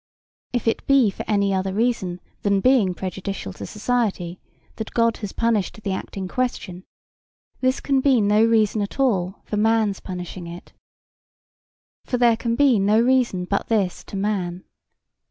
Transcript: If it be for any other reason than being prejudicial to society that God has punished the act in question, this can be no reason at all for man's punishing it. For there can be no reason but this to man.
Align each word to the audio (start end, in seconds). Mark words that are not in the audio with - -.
If 0.51 0.67
it 0.67 0.87
be 0.87 1.11
for 1.11 1.23
any 1.27 1.53
other 1.53 1.75
reason 1.75 2.21
than 2.41 2.59
being 2.59 2.95
prejudicial 2.95 3.53
to 3.53 3.67
society 3.67 4.39
that 4.77 4.95
God 4.95 5.17
has 5.17 5.31
punished 5.31 5.79
the 5.83 5.91
act 5.93 6.17
in 6.17 6.27
question, 6.27 6.85
this 7.59 7.79
can 7.79 8.01
be 8.01 8.19
no 8.19 8.43
reason 8.43 8.81
at 8.81 8.99
all 8.99 9.43
for 9.45 9.57
man's 9.57 9.99
punishing 9.99 10.47
it. 10.47 10.73
For 12.03 12.17
there 12.17 12.35
can 12.35 12.55
be 12.55 12.79
no 12.79 12.99
reason 12.99 13.45
but 13.45 13.67
this 13.67 14.03
to 14.05 14.15
man. 14.15 14.63